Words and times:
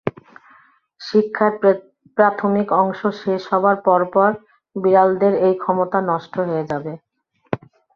শিক্ষার 1.01 1.53
প্রাথমিক 2.17 2.67
অংশ 2.81 2.99
শেষ 3.21 3.41
হবার 3.51 3.75
পরপর 3.85 4.29
বিড়ালদের 4.75 5.33
এই 5.47 5.55
ক্ষমতা 5.61 5.99
নষ্ট 6.09 6.33
হয়ে 6.41 6.63
যাবে। 6.71 6.93